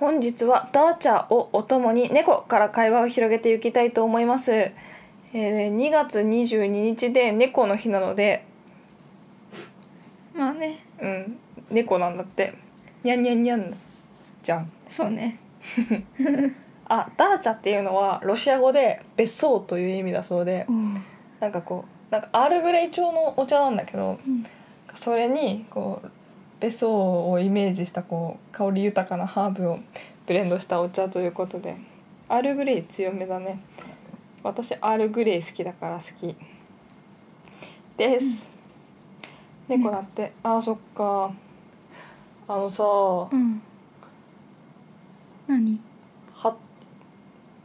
[0.00, 8.44] 本日はダーチャーをお供に猫から会話を広げていきたいと思います、えー2月22日で猫の日なので。
[10.32, 10.84] まあね。
[11.00, 11.38] うん。
[11.70, 12.54] 猫なんだって。
[13.02, 13.76] にゃんにゃんにゃん
[14.42, 14.70] じゃん。
[14.88, 15.38] そうね。
[16.86, 20.66] あダーチャっていうのはロシア語で別荘という意味だそうで。
[20.68, 20.94] うん。
[21.40, 24.44] なんかこうなんかアールグレイ調のお茶なんだけど、うん。
[24.94, 26.10] それにこう
[26.64, 29.80] 別荘をイメージしたこう香り豊かなハーブを
[30.26, 31.76] ブレンドしたお茶ということで
[32.26, 33.60] アールグレイ強めだね。
[34.42, 36.34] 私アールグレイ好きだから好き。
[37.98, 38.56] です、
[39.68, 41.30] 猫だって、あーそっか。
[42.48, 42.82] あのさ、
[43.30, 43.60] うん。
[45.46, 45.78] 何？
[46.32, 46.56] は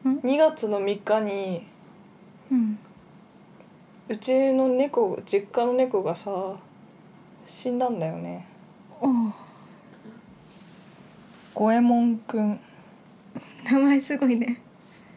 [0.04, 1.66] ん？2月の3日に
[2.52, 2.78] うん。
[4.10, 6.58] うちの猫実家の猫がさ
[7.46, 8.46] 死んだんだよね
[11.54, 12.60] 五右衛門くん
[13.70, 14.62] 名前すごいね。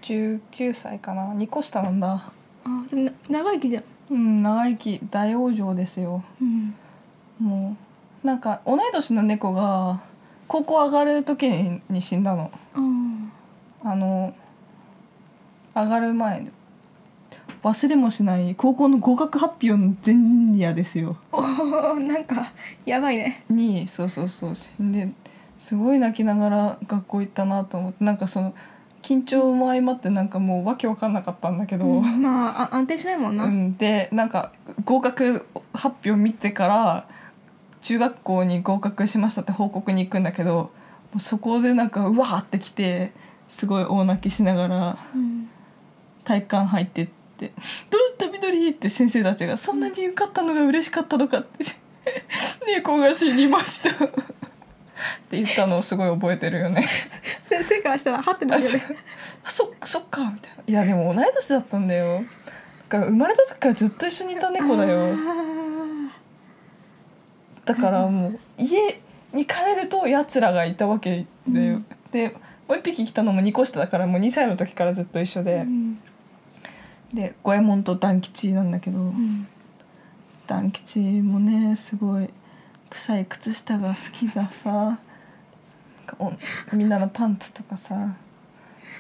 [0.03, 1.33] 19歳かな。
[1.35, 2.33] 2個下なんだ。
[2.65, 3.85] あでもな長生きじゃん。
[4.11, 6.23] うん長生き大往生ですよ。
[6.41, 6.75] うん。
[7.39, 7.77] も
[8.23, 10.03] うなんか同い年の猫が
[10.49, 11.49] 高校上がる時
[11.89, 12.51] に死んだの。
[12.75, 14.35] ああの
[15.75, 16.51] 上がる前
[17.63, 21.17] 忘れもしない高校の合格発表の前夜ですよ。
[21.31, 22.53] おおなんか
[22.85, 23.45] やばいね。
[23.49, 24.55] にそうそうそう。
[24.81, 25.09] で
[25.59, 28.53] すごい泣きながら学校行ったなと思ってなんかその
[29.01, 34.53] 緊張も相まってなんかもうわけわかんなかったんだけど、うんまああ安定しないもんな、うん、でなんか
[34.85, 37.09] 合格発表見てから
[37.81, 40.71] 中学校に合格しましたって報告に行くんだけども
[41.17, 43.13] うそこでなんかうわーってきて
[43.49, 45.49] すごい大泣きしながらうん。
[46.25, 47.09] 体育館入って
[47.47, 47.55] って
[47.91, 51.65] 「どうしたみどり?」って先生たちが「そんなに受かったのが嬉しかったのか」って
[52.67, 54.09] 「猫が死にました」っ
[55.29, 56.87] て言ったのをすごい覚えてるよね。
[57.47, 58.83] 先生からしたらはってなるよね。
[59.45, 60.63] そそっかみたいな。
[60.67, 62.25] いやでも同い年だったんだよ。
[62.89, 65.17] だから生まれた時からずっと一緒にいた猫だよ。
[67.65, 69.01] だからもう家
[69.33, 71.87] に帰るとやつらがいたわけだよ、うん。
[72.13, 72.29] で
[72.69, 76.01] もう一匹来たのも2個下だからもう2歳の時からずっと一緒で、うん
[77.13, 79.49] で五右衛門と団吉なんだけど、うん
[80.47, 82.29] 団吉もねすごい
[82.91, 84.97] 臭い靴下が好きださなん
[86.05, 86.33] かお
[86.75, 88.17] みんなのパンツとかさ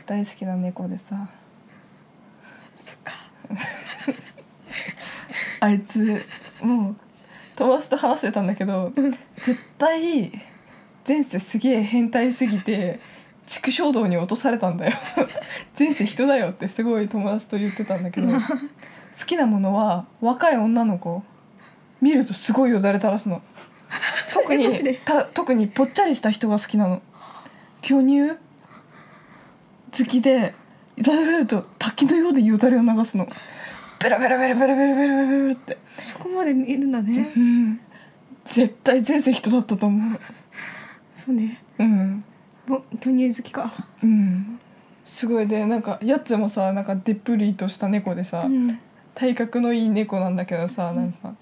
[0.06, 1.28] 大好きな猫でさ。
[2.77, 3.12] そっか。
[5.61, 6.25] あいつ
[6.61, 6.97] もう
[7.55, 8.93] 友達と話してたんだけど
[9.43, 10.33] 絶対
[11.06, 13.00] 前世すげえ変態すぎて
[13.47, 14.93] 畜生道に落とされたんだよ。
[15.75, 18.29] 全然人だよってすごい友達と言ってたんだけど。
[18.33, 18.39] 好
[19.27, 21.23] きなものは若い女の子
[22.01, 23.43] 見るとすごいよだれ垂らすの。
[24.33, 27.03] 特に た特にぽっちゃりした人が好きなの。
[27.83, 28.31] 巨乳？
[28.31, 30.55] 好きで
[30.99, 33.29] だれると滝のようでよだれを流すの。
[34.03, 35.79] ベラベラベラベラベラベラベラって。
[35.99, 37.81] そこまで見るんだね、うん、
[38.45, 40.21] 絶対前世人だったと思う。
[41.15, 41.59] そうね。
[41.79, 42.25] うん。
[43.00, 43.73] 巨乳好きか。
[44.03, 44.61] うん。
[45.05, 45.47] すごい。
[45.47, 48.78] でなんかやつもさなんかでっぷりとした猫でさ、うん。
[49.15, 51.34] 体格のいい猫なんだけどさなんか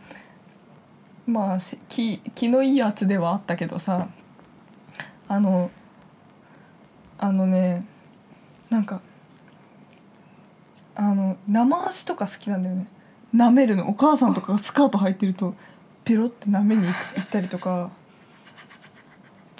[1.26, 4.08] まあせ気気のいいやつではあったけどさ
[5.28, 5.70] あの
[7.18, 7.84] あのね
[8.70, 9.00] なんか
[10.96, 12.86] あの生足とか好きなんだよね。
[13.34, 13.88] 舐めるの。
[13.88, 15.54] お母さんとかがスカート履いてると
[16.04, 17.90] ペロって舐めに行く行ったりとか。
[17.90, 17.99] 僕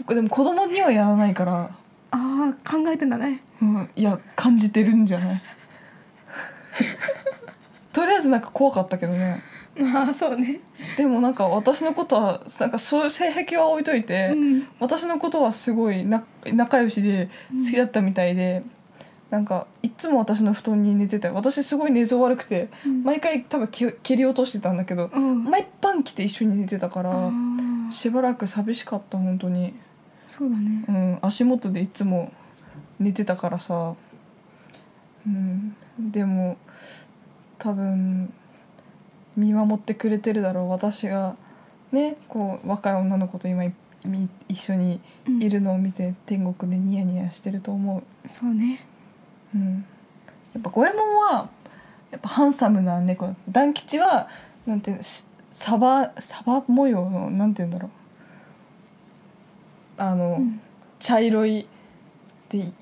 [0.08, 1.70] でも子供にはやらないから、
[2.10, 3.42] ああ考えてんだね。
[3.62, 5.42] うん、いや感じてるんじゃない？
[7.92, 9.42] とりあえずなんか怖かったけどね。
[9.78, 10.60] まあそうね。
[10.96, 14.68] でもなんか私のことはなんかそういう性癖は置いといて、うん。
[14.80, 18.62] 私のことはすごいな仲良しで好きだったみたいで、
[19.30, 23.02] なんかいつも私の布団に寝てたよ私すごい寝相悪くて、うん。
[23.04, 25.44] 毎回多分け蹴り落としてたんだけど、うん。
[25.44, 27.30] 毎晩来て一緒に寝てたから
[27.92, 29.74] しばらく寂しかった本当に
[30.30, 30.84] そうだね。
[30.88, 32.32] うん足元でいつも
[33.00, 33.94] 寝てたからさ。
[35.26, 36.56] うんでも
[37.58, 38.32] 多分
[39.36, 40.68] 見守ってくれてるだろう。
[40.70, 41.36] 私が
[41.90, 43.64] ねこう若い女の子と今
[44.48, 45.42] 一緒にうん。
[45.42, 48.86] いるのを見て天国でニヤニヤしてると思そうね。
[49.52, 49.84] う、うん、
[50.54, 51.50] やっぱ五右衛門は
[52.12, 53.34] やっぱハンサムな猫。
[53.48, 54.28] 団吉は
[54.64, 57.90] なんていうのしサバサバ模様のなんていうんだろう
[60.00, 60.60] あの、うん。
[60.98, 61.66] 茶色い
[62.48, 62.72] で、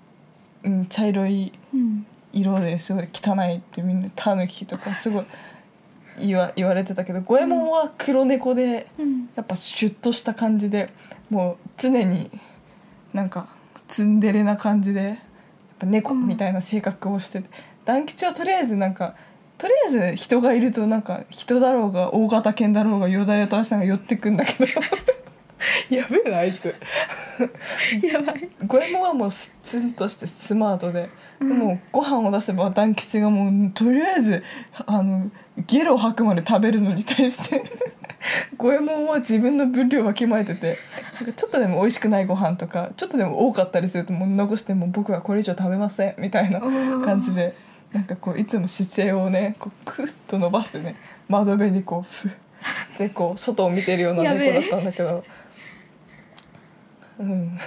[0.64, 2.06] うん、茶色いうん。
[2.32, 5.24] 色ですごい汚いってみんなタヌキとかすごい
[6.18, 9.28] 言わ言われてたけど五右衛門は黒猫でうん。
[9.34, 10.90] やっぱシュッとした感じで
[11.30, 12.30] もう常に
[13.12, 13.48] なんか
[13.86, 15.16] ツンデレな感じでやっ
[15.78, 17.48] ぱ猫みたいな性格をしてて、
[17.84, 19.14] 団吉はとりあえずなんか
[19.58, 24.72] とりあえず人がいるとなんか人だろうが大型犬だろうがよだれを垂らしながら寄ってくんだけど
[25.90, 26.74] やべえなあいつ。
[28.02, 28.48] やばい。
[28.66, 31.08] 五右衛門はもうツンとしてスマートで、
[31.40, 31.58] うん。
[31.58, 34.42] もうご飯を出せば団吉がもうとりあえず
[34.86, 35.30] あの
[35.66, 37.62] ゲロを吐くまで食べるのに対して
[38.56, 40.78] 五右衛門は自分の分量をわきまえてて
[41.14, 47.54] なんかちょっとでも美味しくないご飯とかちょっとでも多かったりするともう残してもう僕はこれ以上食べませんみたいな感じで
[47.92, 50.96] なんかこういつも姿勢をねこうクッと伸ばしてね
[51.28, 52.30] 窓辺にこうふ
[52.98, 55.24] でこう外を見てるような猫だったんだけど
[57.18, 57.58] うん。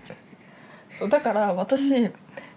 [0.92, 2.10] そうだから私、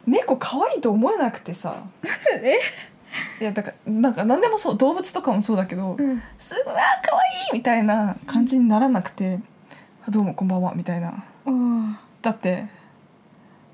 [0.05, 1.75] 猫可愛いと思えなくてさ。
[3.39, 6.21] いやだからなんか何でもそう動物とかもそうだけど、うん。
[6.37, 9.39] すごい「あー可愛いみたいな感じにならなくて
[10.05, 11.23] 「あどうもこんばんは」みたいな。
[11.45, 11.93] おー。
[12.21, 12.67] だって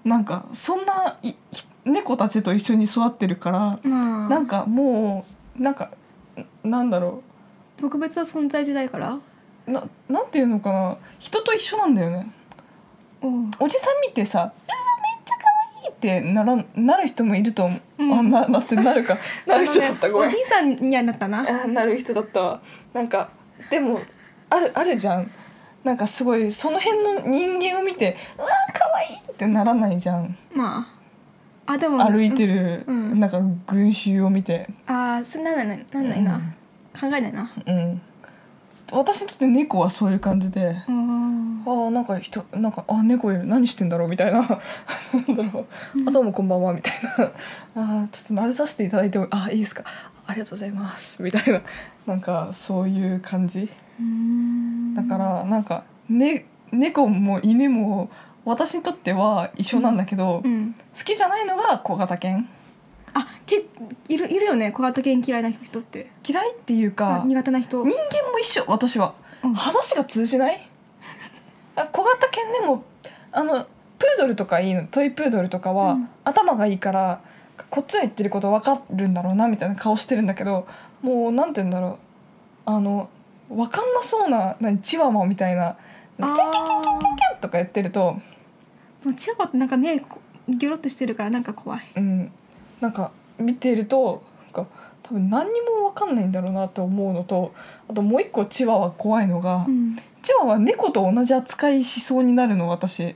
[0.03, 4.29] なんかそんないひ猫たちと一緒に育ってるからまあ。
[4.29, 5.25] なんかも
[5.57, 5.89] うなんか
[6.63, 7.23] なんだろ
[7.77, 9.13] 特別な存在時代から？
[9.13, 9.21] う
[9.67, 10.97] ななんていうのかな。
[11.19, 12.31] 人と一緒なんだよね。
[13.21, 15.45] おーおじさん見てさ「うわめっちゃ可
[15.83, 18.13] 愛いってならなる人もいると思う、うん。
[18.13, 19.17] あななってなるか。
[19.45, 20.27] なる人だった、ごめん。
[20.29, 21.45] おじいさんにはなったな。
[21.63, 22.61] あなる人だったわ。
[22.93, 23.29] なんか
[23.69, 23.99] でも
[24.49, 25.31] あるあるじゃん。
[25.83, 30.37] なんかすごいその辺の人間を見て「うわ可愛いってならないじゃん。
[30.53, 31.01] まあ。
[31.73, 33.19] あでも歩いてる、うん。
[33.19, 34.67] なんか群衆を見て。
[34.87, 36.41] ああそうなんないなんないな、
[36.99, 37.49] 考えないな。
[37.65, 38.01] うん、
[38.91, 41.63] 私にとって猫はそういう感じでうん。
[41.65, 44.39] ああなんか人なんかあ猫いる何してんだろうみたいな。
[44.41, 44.45] な
[45.33, 45.35] ん。
[45.35, 45.65] だろう
[46.07, 47.31] あどうもこんばんはみたいな。
[47.75, 49.83] あーちょっと撫でさせていただいてもあいいですか。
[50.25, 51.21] ありがとうございます。
[51.21, 51.61] みたいな。
[52.05, 53.69] なんかそういう感じ。
[53.99, 54.93] うん。
[54.93, 58.09] だからなんか、ね、猫も犬も
[58.45, 60.75] 私にとっては一緒なんだけど、好うん。
[61.05, 62.47] きじゃないのが小型犬
[63.13, 63.65] あけ
[64.07, 64.71] いるいるよね。
[64.71, 66.11] 小型犬嫌いな人って。
[66.27, 67.85] 嫌いっていうかあ苦手な人。
[67.85, 68.65] 人間も一緒。
[68.67, 69.13] 私は、
[69.43, 69.53] うん。
[69.53, 70.69] 話が通じない？
[71.75, 72.83] あ小型犬でも
[73.31, 73.65] あの
[73.97, 74.85] プードルとかいいの。
[74.87, 76.09] トイプードルとかは、うん。
[76.23, 77.21] 頭がいいから
[77.69, 80.67] こっちの言ってること分かるんだろうなみたいな顔してるんだけど
[81.01, 81.97] もうなんて言うんだろう。
[82.65, 83.09] あの
[83.49, 85.75] 分かんなそうな何チワワみたいな
[86.17, 88.13] 「キャあンキャンキャンキャンキャンキャン」とか言ってると、
[89.03, 91.81] もチワワってなんか目こギョロっとしてるからなんか怖い。
[91.95, 92.31] うん、
[92.81, 94.23] なんか見てると
[94.53, 94.71] なんか
[95.03, 97.53] 多分何にも分かんないんだろうなと思うのと
[97.87, 99.65] あともう一個チワワ怖いのが。
[99.67, 103.15] うんチワワは猫と同じ扱いしそうになるの私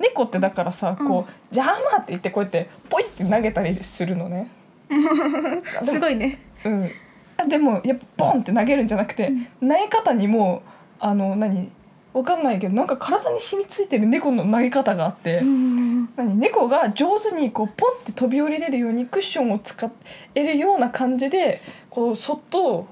[0.00, 4.50] 猫ってだからさこう「邪魔!」って言ってこうやってポイって投げたりするのね。
[5.84, 6.90] すごいねうん、
[7.36, 10.62] あでもやっぱボンって投げるんじゃなくて、投げ方にも
[11.00, 11.70] あの何
[12.12, 15.85] わかんないけどなんか体に染みついてる猫の投げ方があって、うん
[16.16, 19.90] 何猫が上手にこうポンって飛び降りれるようにクッションを使
[20.34, 21.60] えるような感じで
[21.90, 22.86] こうそっと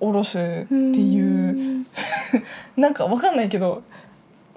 [0.00, 1.86] 下ろすっていう。
[2.76, 3.82] なんかわかんないけど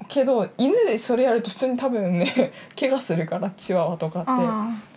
[0.08, 4.32] けど犬でそれやると普通に多分ね怪我するからチワワとかって。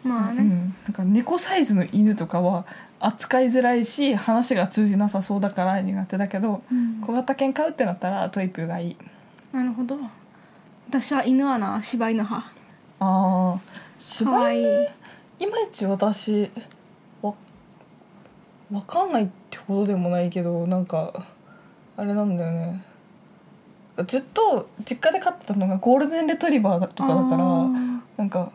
[0.09, 2.67] まあね、うん、なんか猫サイズの犬とかは
[3.01, 7.01] 扱いづらいし話が通じなさそうだから苦手だけどうん。
[7.01, 8.97] 小型犬飼うってなったらトイプーがいい。
[9.53, 9.97] なるほど。
[10.89, 12.53] 私は犬はな柴犬派
[13.05, 13.63] あーか
[13.99, 16.51] 柴わいまいち私
[17.21, 17.35] わ
[18.73, 21.27] わかんないってほどでもないけどなんか
[21.97, 22.85] あれなんだよね。
[24.07, 27.69] ずっと実家で飼ってたのがゴールデンレトリバーだとかだからあ
[28.17, 28.51] なんか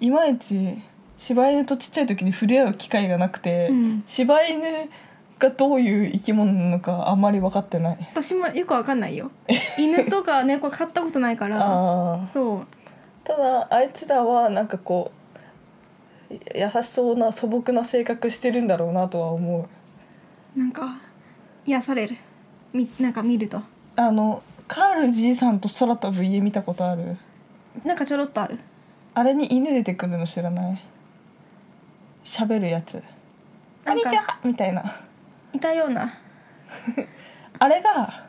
[0.00, 0.82] いまいち
[1.16, 4.04] 柴犬とちっちゃい時に触れ合う機会がなくて、ーうん。
[4.06, 4.90] 柴犬
[5.38, 7.98] がどういう生き物なのかあんまり分かってない。
[8.12, 9.30] 私もよくわかんないよ。
[9.78, 12.66] 犬とか猫飼ったことないから そう
[13.26, 15.10] ただあいつらはなんかこ
[16.30, 19.68] う優しそうな素朴な性格してるんだろうなとは思
[20.56, 20.58] う。
[20.58, 20.96] なんか
[21.64, 22.16] 癒される。
[22.72, 23.60] みなんか見ると。
[23.96, 27.16] あのカールじいさんと空飛ぶ家見たことある？
[27.84, 28.58] なんかちょろっとある。
[29.14, 30.78] あれに犬出てくるの知らない？
[32.24, 32.98] 喋るやつ
[33.84, 34.84] 「こなんにちは!」みたいな。
[35.52, 36.12] いたような。
[37.58, 38.26] あれが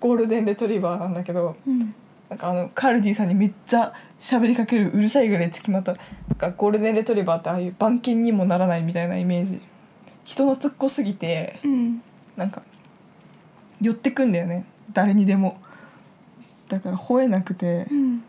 [0.00, 1.94] ゴールデンレトリバーなんだけどうん
[2.28, 5.98] なんかあのカルディさんにめっちゃ喋りかけるうるさいぐらいつきまとな
[6.34, 9.60] んかゴールデンレトリバーってああいう番犬にもならないみたいなイメージ。
[10.24, 12.02] 人懐っこすぎてうん。
[12.36, 12.62] なんか
[13.80, 14.64] 寄ってくんだよね。
[14.92, 15.58] 誰にでも。
[16.68, 17.86] だから吠えなくて。
[17.90, 18.24] うん。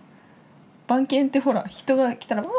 [0.87, 2.49] 番犬ってほら人が来たら「ワ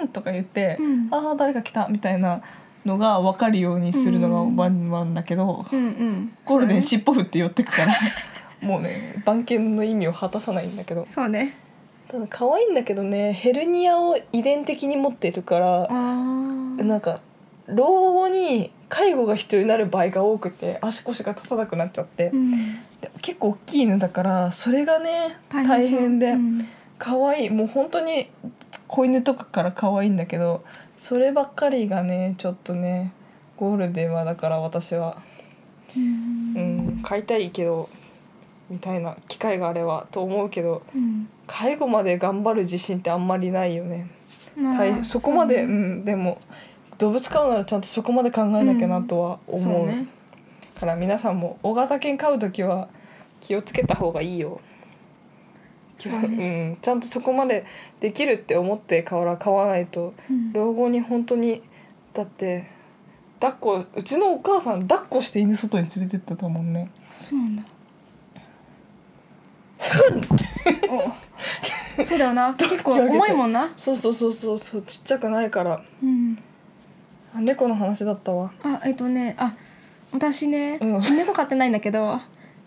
[0.00, 2.42] ーン!」とか言って「うんああ誰か来た」みたいな
[2.84, 4.56] のが分かるようにするのうん。
[4.56, 6.32] がワンワンだけど、うんうん。
[6.44, 7.92] ゴールデン尻尾振って寄ってくから
[8.60, 11.06] もうね番犬の意味を果たさないんだけど。
[11.06, 11.56] そうね。
[12.08, 17.20] ただ可愛いんだけどねヘルニアを遺伝的に持ってるからなんか
[17.68, 22.50] 老後に介護が必要になる場合が多くて足腰が立たなくなっちゃって、うん。
[23.00, 26.68] で結構大きい犬だからそれがね大変でうん。
[26.98, 28.28] 可愛いもう本当に
[28.88, 30.64] 子犬とかから可愛いんだけど
[30.96, 33.12] そればっかりがねちょっとね
[33.56, 35.16] ゴールデンはだから私は、
[35.96, 36.54] うん。
[36.56, 36.60] う
[36.98, 37.88] ん、飼いたいけど
[38.70, 41.28] みたいな機会があればと思うけどうん。
[41.46, 44.08] 介護まで頑張る自信ってあんまりないよね。
[44.56, 46.38] まあそこまでう、そうねん、でも
[46.98, 50.06] 動物飼うならちゃんとそこまで考えなきゃなとは思う,、そうね。
[50.78, 52.88] から皆さんも大型犬飼う時は
[53.40, 54.60] 気をつけた方がいいよ。
[55.96, 56.70] そうね。
[56.72, 57.64] ん、ちゃんとそこまで
[58.00, 60.52] できるって思って飼わ飼わないとうん。
[60.52, 61.62] 老後に本当に
[62.14, 62.66] だって
[63.40, 66.90] 抱っこうちのお母さん抱っこして犬外に連れてってたもんね。
[67.16, 67.62] そうなんだ。
[67.62, 67.66] お
[72.04, 72.54] そうだよな。
[72.58, 73.70] 結構重いもんな。
[73.76, 74.58] そうそうそうそう。
[74.58, 75.82] そうちっちゃくないから。
[76.02, 76.36] うん。
[77.34, 78.50] あ猫の話だったわ。
[78.62, 79.54] あえっとねあ
[80.12, 81.00] 私ね、うん。
[81.16, 82.20] 猫飼ってないんだけど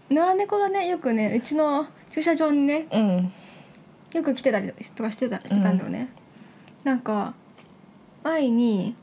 [0.09, 3.33] 野良猫がねよくねうちの駐車場にねうん。
[4.13, 6.07] よく来てたりとかしてたしてたんだよね、
[6.83, 7.33] なんか
[8.23, 8.95] 前に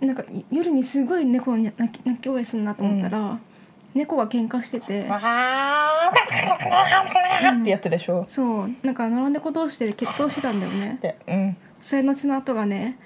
[0.00, 3.38] なんか夜にすごい猫の泣き泣き声するなと思ったら、
[3.94, 5.06] 猫が喧嘩してて、
[6.10, 8.70] ってやつでしょそう。
[8.82, 10.98] なんか野良猫同士で決闘してたんだよね。
[11.00, 11.56] でうん。
[11.78, 12.98] それの血の跡がね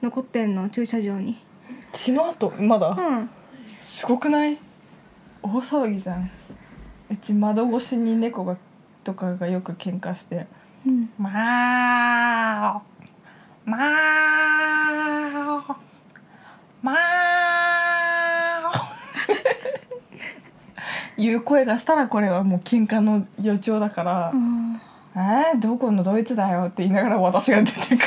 [0.00, 1.36] 残ってんの駐車場に。
[1.92, 2.50] 血の跡？
[2.58, 3.30] まだ、うん。
[3.80, 4.58] すごくない？
[5.42, 6.30] 大騒ぎじゃん。
[7.10, 8.56] うち窓越しに猫が
[9.04, 10.46] とかがよく喧嘩して。
[10.86, 11.30] うん「ま
[12.76, 12.82] あ
[13.64, 15.76] まあ
[16.82, 16.96] まあ」
[21.16, 24.80] いう声がしたらこれはもう喧嘩の予兆だからうん
[25.14, 27.98] 「えー、どこのドイツだよ」って言いながら私が出てくる。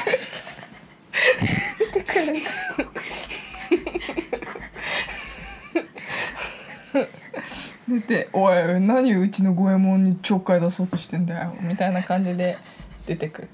[1.94, 2.26] 出てくる
[7.88, 12.58] 出て「おい何うちの五右衛門にちょっかい出そうとしてんだよ」みたいな感じで
[13.06, 13.44] 出てく。
[13.44, 13.50] る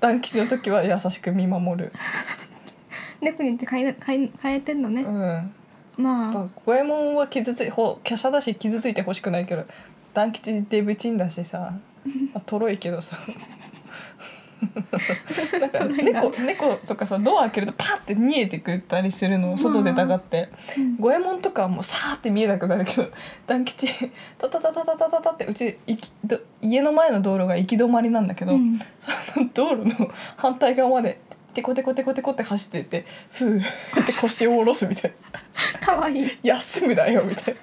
[0.00, 1.92] 短期の時は優しく見守る。
[3.20, 5.02] 猫によって変え変え変えてんのね。
[5.02, 5.20] う、ん。
[5.20, 5.44] や
[5.96, 6.48] まあ。
[6.64, 9.64] 五右衛門は傷ついほ華奢だし傷ついてほしくないけど
[10.14, 11.74] 団吉デブチンだしさ、
[12.34, 13.18] まあ、とろいけどさ。
[15.60, 20.50] なんか猫猫とかさドア開けるとパッて見えてくったりするの外出たがって。
[20.78, 20.96] うん。
[20.98, 23.08] 五右衛門とかはもうさーって見えなくなるけど
[23.46, 23.88] 団吉
[24.38, 28.78] タタタタタタタタってうち行きど家の前の道路が行き止まりなんだけど、うん。
[29.00, 31.18] その道路の反対側まで
[31.54, 33.60] テコテコテコテコって走ってってふー
[34.02, 35.12] って腰を下ろすみたい
[35.72, 35.78] な。
[35.80, 36.38] かわいい。
[36.42, 37.60] 休むだよみたいな。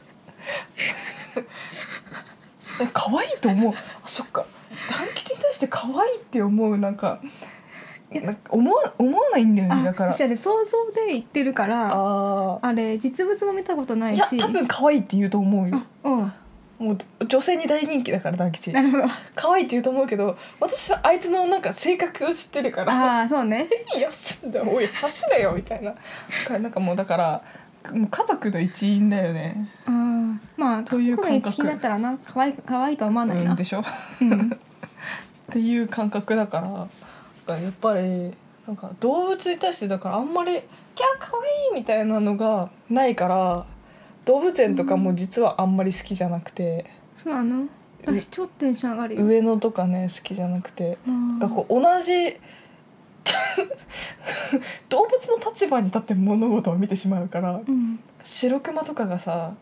[2.82, 3.74] え 可愛いと思う。
[3.74, 4.46] あそっか。
[4.90, 6.78] 団吉に対して可愛いって思う。
[6.78, 7.20] なんか
[8.12, 9.84] なんか思わ思わないんだよね。
[9.84, 10.14] だから。
[10.14, 15.82] 私あれ想像で言ってるからああれ実物も見たことないーいしや多分可愛いって言うと思うよ。
[16.04, 16.34] あうん
[16.80, 18.72] もう女性に大人気だから団吉。
[18.72, 19.04] なるほど。
[19.36, 23.68] 可愛いって言うと思うけど私はあいつのなんか性格を知ってるからああそうね
[24.00, 25.94] 休んだおい走れよみたいな。
[26.58, 27.44] なんかもうだから
[27.94, 31.34] もう家族の一員だよね、あーまあという感覚。
[31.34, 33.84] 家族が一気になったらな可愛い可愛いとは思わないな、うん、でしょ。
[34.22, 34.52] うん
[35.50, 36.90] っていう感覚だか
[37.48, 38.32] らやっぱり
[38.68, 40.62] なんか動物に対してだからあんまり
[40.94, 43.66] 「キャー可愛いみたいなのがないから
[44.30, 47.68] 動物園とかも実はあんまり好きじゃなくて、そうなの
[48.06, 49.26] 私超テンション上がるよ。
[49.26, 51.40] 上野とかね好きじゃなくてうん。
[51.40, 52.14] なんかこう同じ
[54.88, 58.00] 動物の立場に立って物事を見てしまうからうん。
[58.22, 59.56] 白熊とかがさ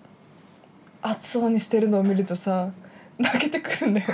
[1.02, 2.70] 熱そうにしてるのを見るとさ
[3.18, 4.08] 泣けてくるんだよ。
[4.08, 4.14] ね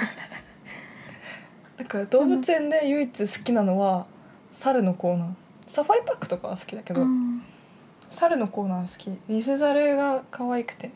[1.77, 4.05] だから動物園で唯一好きなのは
[4.49, 5.29] 猿のコーナー。
[5.65, 7.32] サファリパークとかは好きだけど、うん
[8.13, 9.19] 猿のコーナー好き。
[9.27, 10.91] リスザルが可愛くて。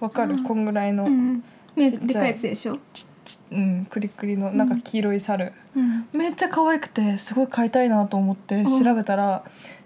[0.00, 0.44] わかる、うん。
[0.44, 1.44] こんぐらいの、うん
[1.74, 8.84] 目ちっちゃいでかいやつでしょ、ちちうん、クリクリのなんか黄色い猿、うん、めっちゃ可愛くてすごい飼いたいなと思ってうん。
[8.84, 9.44] 調べたら、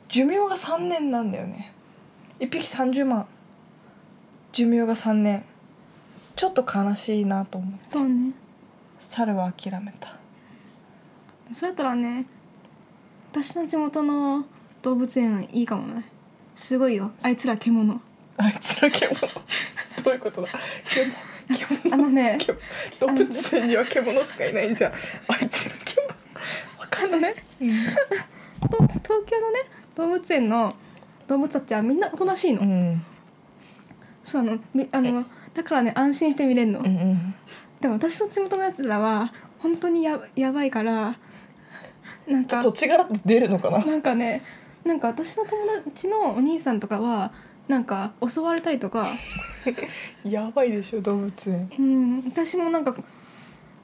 [0.09, 1.73] 寿命が3年なんだよね。
[2.41, 3.27] 1匹30万。
[4.53, 5.45] 寿命が3年。
[6.35, 8.33] ちょっと悲しいなと思うそうね。
[8.99, 10.19] 猿は諦めた。
[11.53, 12.27] そうやったらね
[13.31, 14.45] 私の地元の
[14.87, 16.05] 動物園いいかもね。
[16.55, 17.11] すごいよ。
[17.25, 18.00] あいつら獣。
[18.37, 19.21] あいつら獣。
[20.05, 20.49] どういうことだ？
[21.49, 22.61] 獣あのね獣。
[23.00, 24.93] 動物園には獣しかいないんじゃん。
[24.93, 24.97] あ
[25.45, 26.09] いつら獣。
[26.78, 27.35] わかあのねんない。
[27.35, 29.61] と東京のね
[29.97, 30.76] 動物園の
[31.26, 33.05] 動物たちはみんなおとなしいの、うん。
[34.23, 37.35] そうあのみあのだからね安心して見れるの、うんうん
[37.81, 41.16] でも私の地元のやつらは本当にややばいから
[42.28, 43.85] なんか土地柄って出るのかな？
[43.85, 44.43] なんかね
[44.87, 47.33] なんか私の友達のお兄さんとかは
[47.69, 49.09] なんか襲われたりとか。
[50.25, 51.69] やばいでしょ動物園。
[51.78, 52.95] うん私もなんか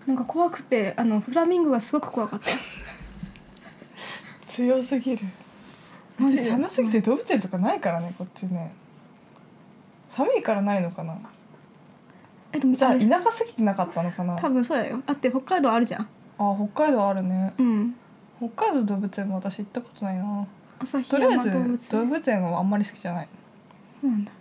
[0.07, 2.47] なんか怖くてあのフラミンゴがすごく怖かった。
[4.47, 5.27] 強すぎる。
[6.21, 8.73] う寒すぎて動物園とかないからねこっちね。
[10.09, 11.19] 寒いからないのかな。
[12.53, 14.37] えでもじゃあ田舎すぎてなかったのかな。
[14.37, 15.03] 多分そうだよ。
[15.05, 16.09] だって北海道あるじゃん。
[16.39, 17.55] あ北海道あるね。
[17.59, 17.97] うん。
[18.39, 20.47] 北海道動物園も私行ったことないな
[20.83, 21.73] 旭とりあえ山動ず物。
[21.73, 23.29] 園動物園はあんまり好きじゃない。
[23.93, 24.33] そうなんだ。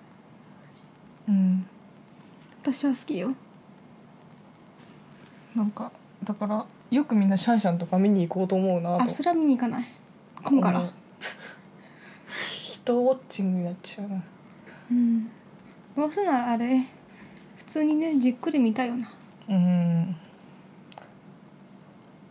[1.30, 1.66] うん。
[2.62, 3.34] 私は好きよ。
[5.56, 5.92] なんか
[6.24, 9.04] だからよくみんなシャンシャンとか見に行こうと思うなと。
[9.04, 9.84] あそれは見に行かない。
[10.44, 10.80] 混むから。
[10.80, 10.92] 思う。
[12.28, 14.24] 人ウォッチングになっちゃうな。
[14.92, 15.30] うん。
[15.96, 16.86] どうせならあれ
[17.58, 19.12] 普通にねじっくり見たいよな。
[19.50, 20.16] うん。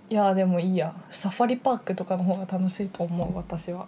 [0.08, 0.94] いやでもいいや。
[1.10, 3.86] サファリパークとかの方が楽しいと思う私は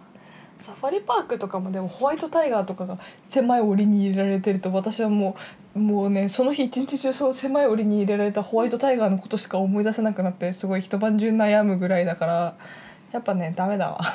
[0.62, 5.37] サファリパークとかもでもホワイトタイガーとかが狭い檻に入れられてると私はも
[5.75, 12.54] うもうねその日一日中その狭い檻に入れられたホワイトタイガーのことしか思い出せなくなってすごい一晩中悩むぐらいだから
[13.12, 14.00] やっぱねダメだわ。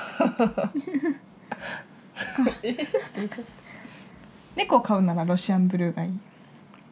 [4.56, 6.20] 猫を飼うならロシアンブルーがいい。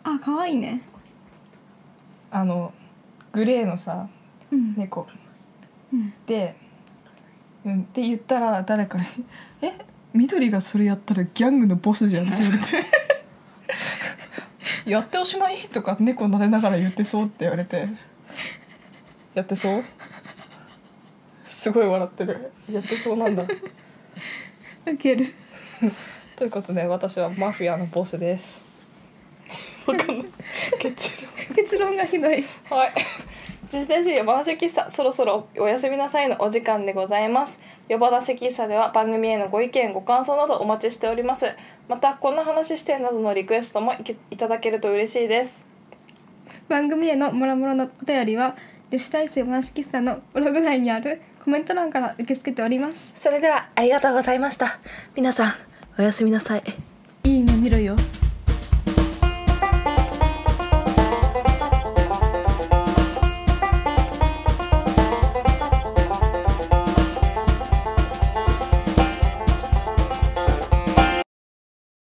[0.03, 0.81] あ可愛いね
[2.29, 2.71] あの
[3.31, 4.07] グレーのさ
[4.51, 4.75] うん。
[4.75, 5.07] 猫。
[5.93, 6.13] うん。
[6.25, 6.55] で、
[7.65, 9.05] うん、って言ったら誰かに
[9.61, 9.71] 「え？
[10.13, 12.65] 緑がそれやったらギャングのボスじゃん」って言われて
[14.89, 17.89] 「やっておしまい」とか猫撫でながら言ってそうって言われて
[19.33, 19.83] 「やってそう?」
[21.47, 23.43] すごい笑ってるやってそうなんだ
[24.85, 25.33] ウケる。
[26.35, 28.63] ということで私はマフィアのボスです。
[29.87, 30.27] わかんない
[30.79, 31.55] 結論。
[31.55, 32.43] 結論がひどい。
[32.69, 32.93] はい。
[33.71, 37.59] 女子大生夜話喫茶そろそろおやすみなさいのお時間でございます。
[37.87, 41.47] 夜話喫茶では番組へのご意見ご感想などお待ちしております。
[41.87, 43.93] またこんな話してなどのリクエストも
[44.29, 45.65] いただけると嬉しいです。
[46.69, 48.55] 番組へのもろもろのお便りは
[48.91, 53.11] 女子大生話喫茶のブログ内にあるコメント欄から受け付けております。
[53.15, 54.79] それではありがとうございました。
[55.15, 55.53] 皆さん
[55.97, 56.63] おやすみなさい。
[57.23, 57.95] いいの見ろよ